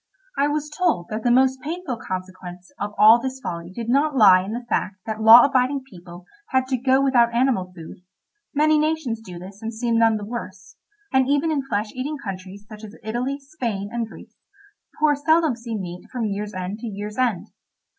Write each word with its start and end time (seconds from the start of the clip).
I 0.35 0.47
was 0.47 0.71
told 0.75 1.09
that 1.11 1.21
the 1.21 1.29
most 1.29 1.61
painful 1.61 1.97
consequence 1.97 2.71
of 2.79 2.95
all 2.97 3.21
this 3.21 3.39
folly 3.39 3.69
did 3.71 3.87
not 3.87 4.15
lie 4.17 4.41
in 4.43 4.53
the 4.53 4.65
fact 4.67 4.95
that 5.05 5.21
law 5.21 5.43
abiding 5.45 5.83
people 5.83 6.25
had 6.49 6.65
to 6.69 6.77
go 6.81 6.99
without 7.03 7.31
animal 7.35 7.71
food—many 7.75 8.79
nations 8.79 9.21
do 9.21 9.37
this 9.37 9.61
and 9.61 9.71
seem 9.71 9.99
none 9.99 10.17
the 10.17 10.25
worse, 10.25 10.75
and 11.13 11.27
even 11.29 11.51
in 11.51 11.61
flesh 11.67 11.91
eating 11.93 12.17
countries 12.17 12.65
such 12.67 12.83
as 12.83 12.95
Italy, 13.03 13.37
Spain, 13.39 13.89
and 13.93 14.07
Greece, 14.07 14.35
the 14.91 14.97
poor 14.99 15.15
seldom 15.15 15.55
see 15.55 15.77
meat 15.77 16.09
from 16.11 16.25
year's 16.25 16.55
end 16.55 16.79
to 16.79 16.87
year's 16.87 17.19
end. 17.19 17.51